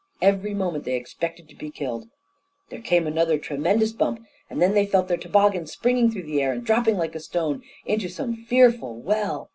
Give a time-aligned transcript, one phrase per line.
[0.19, 2.09] Every moment they expected to be killed.
[2.71, 4.25] There came another tremendous bump.
[4.49, 7.61] And then they felt their toboggan springing through the air and dropping like a stone
[7.85, 9.49] into some fearful well.